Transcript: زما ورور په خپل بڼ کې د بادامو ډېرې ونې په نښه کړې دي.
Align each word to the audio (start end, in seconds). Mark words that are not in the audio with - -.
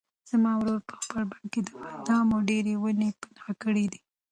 زما 0.29 0.51
ورور 0.59 0.79
په 0.89 0.95
خپل 1.03 1.21
بڼ 1.31 1.41
کې 1.51 1.59
د 1.67 1.69
بادامو 1.81 2.37
ډېرې 2.49 2.73
ونې 2.81 3.09
په 3.21 3.25
نښه 3.35 3.53
کړې 3.63 3.85
دي. 3.93 3.99